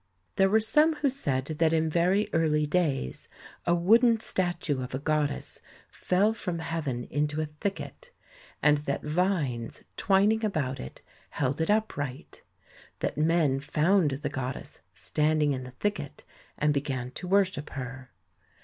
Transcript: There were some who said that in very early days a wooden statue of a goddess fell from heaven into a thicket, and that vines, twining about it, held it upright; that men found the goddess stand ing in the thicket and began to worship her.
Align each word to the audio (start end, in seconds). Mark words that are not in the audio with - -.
There 0.35 0.49
were 0.49 0.59
some 0.59 0.95
who 0.95 1.09
said 1.09 1.45
that 1.45 1.73
in 1.73 1.87
very 1.87 2.27
early 2.33 2.65
days 2.65 3.27
a 3.67 3.75
wooden 3.75 4.17
statue 4.17 4.81
of 4.81 4.95
a 4.95 4.97
goddess 4.97 5.59
fell 5.91 6.33
from 6.33 6.57
heaven 6.57 7.03
into 7.03 7.39
a 7.39 7.45
thicket, 7.59 8.09
and 8.63 8.79
that 8.89 9.03
vines, 9.03 9.83
twining 9.97 10.43
about 10.43 10.79
it, 10.79 11.03
held 11.29 11.61
it 11.61 11.69
upright; 11.69 12.41
that 12.97 13.15
men 13.15 13.59
found 13.59 14.09
the 14.09 14.29
goddess 14.29 14.79
stand 14.95 15.43
ing 15.43 15.53
in 15.53 15.65
the 15.65 15.69
thicket 15.79 16.23
and 16.57 16.73
began 16.73 17.11
to 17.11 17.27
worship 17.27 17.69
her. 17.69 18.09